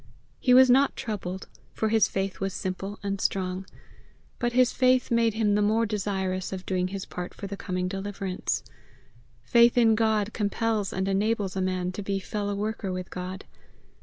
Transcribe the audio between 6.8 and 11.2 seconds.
his part for the coming deliverance: faith in God compels and